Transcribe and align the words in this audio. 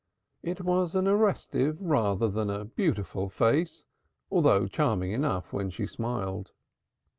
It 0.41 0.61
was 0.61 0.95
an 0.95 1.07
arrestive 1.07 1.77
rather 1.79 2.27
than 2.27 2.49
a 2.49 2.65
beautiful 2.65 3.29
face, 3.29 3.83
though 4.31 4.65
charming 4.65 5.11
enough 5.11 5.53
when 5.53 5.69
she 5.69 5.85
smiled. 5.85 6.53